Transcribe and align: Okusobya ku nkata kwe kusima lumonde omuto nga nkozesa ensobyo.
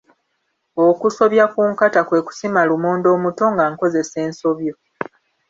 Okusobya 0.87 1.45
ku 1.53 1.61
nkata 1.71 2.01
kwe 2.07 2.19
kusima 2.27 2.59
lumonde 2.69 3.07
omuto 3.15 3.45
nga 3.53 3.65
nkozesa 3.71 4.17
ensobyo. 4.25 4.73